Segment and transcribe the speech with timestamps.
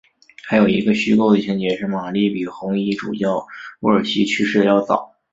[0.47, 3.45] 还有一个虚构的情节是玛丽比红衣主教
[3.81, 5.13] 沃尔西去世的要早。